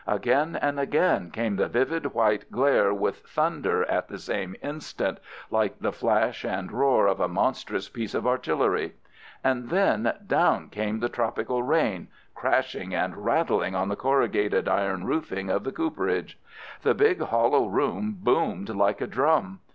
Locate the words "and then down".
9.43-10.69